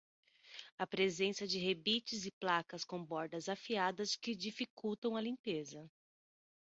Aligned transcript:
A 0.79 0.87
presença 0.87 1.45
de 1.45 1.59
rebites 1.59 2.25
e 2.25 2.31
placas 2.31 2.83
com 2.83 3.05
bordas 3.05 3.47
afiadas 3.47 4.15
que 4.15 4.35
dificultam 4.35 5.15
a 5.15 5.21
limpeza. 5.21 5.87